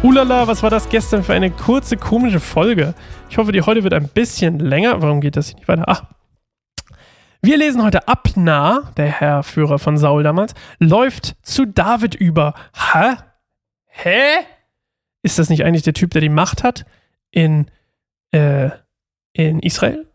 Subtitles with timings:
[0.00, 2.94] Hulala, was war das gestern für eine kurze, komische Folge?
[3.30, 5.02] Ich hoffe, die heute wird ein bisschen länger.
[5.02, 5.84] Warum geht das hier nicht weiter?
[5.88, 6.04] Ach.
[7.42, 12.54] Wir lesen heute Abner, der Herr Führer von Saul damals, läuft zu David über.
[12.92, 13.16] Hä?
[13.86, 14.44] Hä?
[15.22, 16.86] Ist das nicht eigentlich der Typ, der die Macht hat
[17.32, 17.66] in,
[18.30, 18.70] äh,
[19.32, 20.06] in Israel?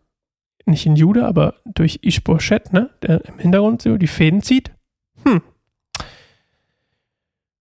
[0.64, 2.88] Nicht in Juda, aber durch Ishbosheth, ne?
[3.02, 4.72] Der im Hintergrund so die Fäden zieht?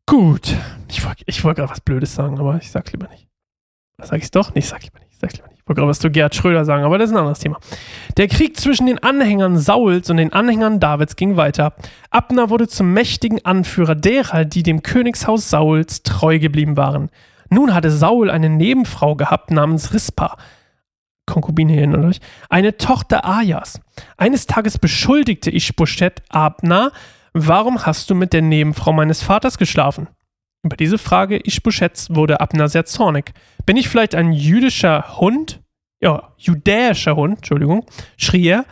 [0.06, 0.56] Gut.
[0.90, 3.28] Ich wollte ich wollt gerade was Blödes sagen, aber ich sag's lieber nicht.
[4.02, 4.54] Sag ich's doch?
[4.54, 5.20] Nee, sag lieber nicht.
[5.20, 5.62] Sag's lieber nicht.
[5.62, 7.58] Ich wollte gerade was zu Gerhard Schröder sagen, aber das ist ein anderes Thema.
[8.18, 11.74] Der Krieg zwischen den Anhängern Sauls und den Anhängern Davids ging weiter.
[12.10, 17.10] Abner wurde zum mächtigen Anführer derer, die dem Königshaus Sauls treu geblieben waren.
[17.50, 20.38] Nun hatte Saul eine Nebenfrau gehabt namens Rispa.
[21.26, 23.80] Konkubine erinnert euch, eine Tochter Ajas.
[24.18, 26.92] Eines Tages beschuldigte Ishbosheth Abner,
[27.34, 30.08] warum hast du mit der Nebenfrau meines Vaters geschlafen?
[30.64, 33.34] Über diese Frage Ishbosheths wurde Abner sehr zornig.
[33.66, 35.62] Bin ich vielleicht ein jüdischer Hund?
[36.00, 37.86] Ja, judäischer Hund, Entschuldigung,
[38.18, 38.66] schrie er.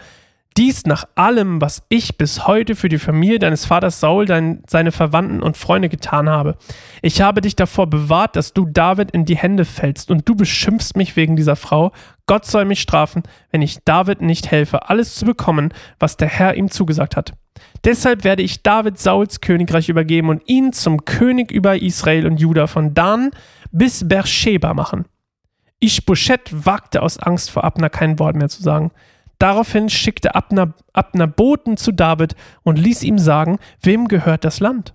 [0.57, 4.91] Dies nach allem, was ich bis heute für die Familie deines Vaters Saul, dein, seine
[4.91, 6.57] Verwandten und Freunde getan habe.
[7.01, 10.97] Ich habe dich davor bewahrt, dass du David in die Hände fällst und du beschimpfst
[10.97, 11.93] mich wegen dieser Frau.
[12.25, 16.55] Gott soll mich strafen, wenn ich David nicht helfe, alles zu bekommen, was der Herr
[16.55, 17.31] ihm zugesagt hat.
[17.85, 22.67] Deshalb werde ich David Sauls Königreich übergeben und ihn zum König über Israel und Juda
[22.67, 23.31] von Dan
[23.71, 25.05] bis Beersheba machen.
[25.79, 28.91] Ishbosheth wagte aus Angst vor Abner kein Wort mehr zu sagen.
[29.41, 34.93] Daraufhin schickte Abner, Abner Boten zu David und ließ ihm sagen, wem gehört das Land?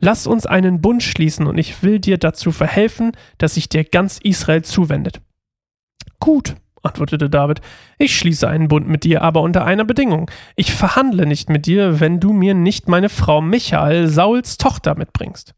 [0.00, 4.18] Lass uns einen Bund schließen und ich will dir dazu verhelfen, dass sich dir ganz
[4.18, 5.20] Israel zuwendet.
[6.18, 7.60] Gut, antwortete David,
[7.96, 10.28] ich schließe einen Bund mit dir, aber unter einer Bedingung.
[10.56, 15.54] Ich verhandle nicht mit dir, wenn du mir nicht meine Frau Michael, Sauls Tochter, mitbringst.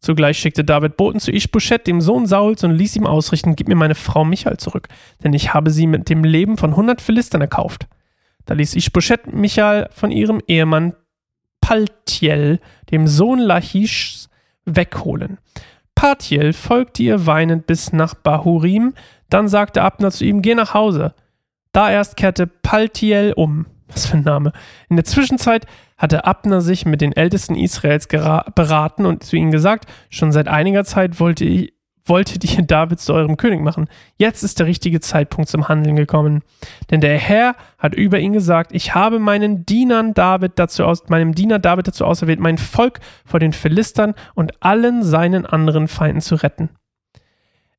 [0.00, 3.74] Zugleich schickte David Boten zu Ishbosheth, dem Sohn Sauls, und ließ ihm ausrichten, gib mir
[3.74, 4.88] meine Frau Michael zurück,
[5.24, 7.88] denn ich habe sie mit dem Leben von hundert Philistern erkauft.
[8.46, 10.94] Da ließ Ishbosheth Michael von ihrem Ehemann
[11.60, 14.30] Paltiel, dem Sohn Lachischs,
[14.64, 15.38] wegholen.
[15.94, 18.94] Paltiel folgte ihr weinend bis nach Bahurim,
[19.30, 21.14] dann sagte Abner zu ihm, geh nach Hause.
[21.72, 23.66] Da erst kehrte Paltiel um.
[23.88, 24.52] Was für ein Name.
[24.88, 25.66] In der Zwischenzeit
[25.98, 30.84] hatte Abner sich mit den Ältesten Israels beraten und zu ihnen gesagt, schon seit einiger
[30.84, 33.88] Zeit wollte ich, wolltet ihr David zu eurem König machen.
[34.16, 36.42] Jetzt ist der richtige Zeitpunkt zum Handeln gekommen.
[36.90, 41.34] Denn der Herr hat über ihn gesagt, ich habe meinen Dienern David dazu aus, meinem
[41.34, 46.36] Diener David dazu auserwählt, mein Volk vor den Philistern und allen seinen anderen Feinden zu
[46.36, 46.70] retten.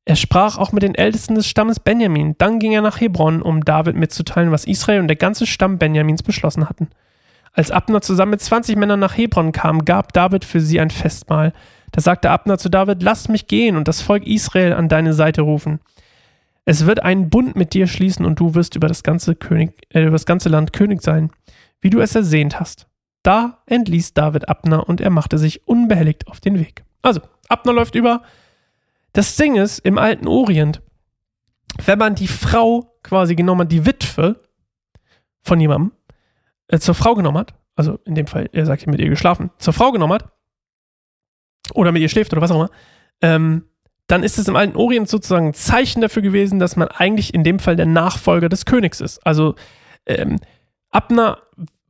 [0.04, 2.34] Er sprach auch mit den Ältesten des Stammes Benjamin.
[2.38, 6.22] Dann ging er nach Hebron, um David mitzuteilen, was Israel und der ganze Stamm Benjamins
[6.22, 6.88] beschlossen hatten.
[7.52, 11.52] Als Abner zusammen mit 20 Männern nach Hebron kam, gab David für sie ein Festmahl.
[11.92, 15.42] Da sagte Abner zu David, lass mich gehen und das Volk Israel an deine Seite
[15.42, 15.80] rufen.
[16.64, 20.02] Es wird einen Bund mit dir schließen und du wirst über das ganze, König, äh,
[20.02, 21.30] über das ganze Land König sein,
[21.80, 22.86] wie du es ersehnt hast.
[23.22, 26.84] Da entließ David Abner und er machte sich unbehelligt auf den Weg.
[27.02, 28.22] Also, Abner läuft über.
[29.12, 30.80] Das Ding ist, im alten Orient,
[31.84, 34.40] wenn man die Frau quasi genommen hat, die Witwe
[35.42, 35.92] von jemandem,
[36.70, 39.72] äh, zur Frau genommen hat, also in dem Fall, er sagt, mit ihr geschlafen, zur
[39.72, 40.30] Frau genommen hat,
[41.74, 42.70] oder mit ihr schläft oder was auch immer,
[43.20, 43.64] ähm,
[44.06, 47.44] dann ist es im alten Orient sozusagen ein Zeichen dafür gewesen, dass man eigentlich in
[47.44, 49.24] dem Fall der Nachfolger des Königs ist.
[49.24, 49.54] Also
[50.06, 50.40] ähm,
[50.90, 51.38] Abner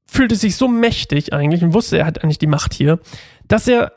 [0.07, 2.99] fühlte sich so mächtig eigentlich und wusste, er hat eigentlich die Macht hier,
[3.49, 3.93] dass er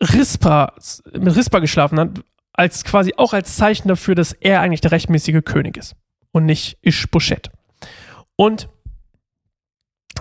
[0.00, 0.74] Rispa,
[1.12, 2.10] mit Rispa geschlafen hat,
[2.52, 5.94] als quasi auch als Zeichen dafür, dass er eigentlich der rechtmäßige König ist
[6.32, 7.50] und nicht Ishbosheth.
[8.36, 8.68] Und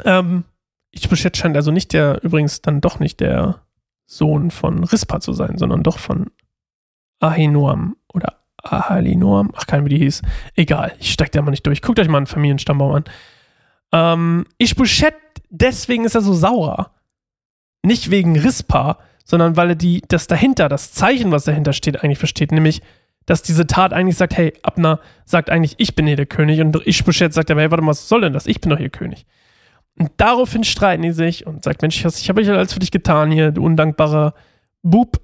[0.05, 0.43] ähm,
[0.91, 3.61] Ishbosheth scheint also nicht der, übrigens dann doch nicht der
[4.05, 6.31] Sohn von Rispa zu sein, sondern doch von
[7.19, 9.51] Ahinoam oder Ahalinoam.
[9.55, 10.21] Ach, keine, wie die hieß.
[10.55, 11.81] Egal, ich steig da mal nicht durch.
[11.81, 13.03] Guckt euch mal einen Familienstammbaum an.
[13.91, 15.15] Ähm, Ishbosheth,
[15.49, 16.91] deswegen ist er so sauer.
[17.83, 22.19] Nicht wegen Rispa, sondern weil er die, das dahinter, das Zeichen, was dahinter steht, eigentlich
[22.19, 22.51] versteht.
[22.51, 22.81] Nämlich,
[23.25, 26.75] dass diese Tat eigentlich sagt, hey, Abner sagt eigentlich, ich bin hier der König und
[26.87, 28.47] Ishbosheth sagt aber, hey, warte mal, was soll denn das?
[28.47, 29.25] Ich bin doch hier König.
[29.99, 33.51] Und daraufhin streiten die sich und sagt, Mensch, ich habe alles für dich getan hier,
[33.51, 34.33] du undankbarer
[34.83, 35.19] Bub.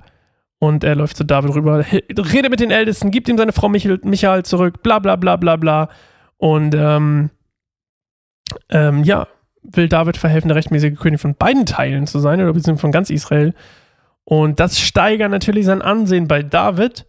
[0.60, 4.00] Und er läuft zu David rüber, redet mit den Ältesten, gibt ihm seine Frau Michael,
[4.04, 5.90] Michael zurück, bla bla bla bla bla.
[6.38, 7.30] Und ähm,
[8.70, 9.28] ähm, ja,
[9.62, 13.10] will David verhelfen, der rechtmäßige König von beiden Teilen zu sein, oder beziehungsweise von ganz
[13.10, 13.54] Israel.
[14.24, 17.06] Und das steigert natürlich sein Ansehen bei David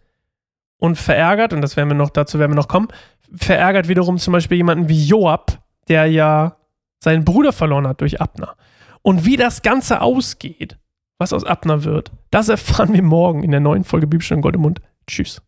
[0.77, 2.89] und verärgert, und das werden wir noch, dazu werden wir noch kommen,
[3.33, 6.57] verärgert wiederum zum Beispiel jemanden wie Joab, der ja
[7.05, 8.55] seinen Bruder verloren hat durch Abner.
[9.01, 10.77] Und wie das Ganze ausgeht,
[11.19, 14.61] was aus Abner wird, das erfahren wir morgen in der neuen Folge Bibelstunde Gold im
[14.61, 14.81] Mund.
[15.07, 15.41] Tschüss.